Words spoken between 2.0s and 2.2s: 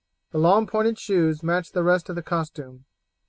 of